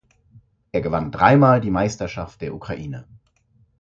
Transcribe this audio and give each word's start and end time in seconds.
Er 0.71 0.81
gewann 0.81 1.11
dreimal 1.11 1.61
die 1.61 1.69
Meisterschaft 1.69 2.41
der 2.41 2.55
Ukraine. 2.55 3.05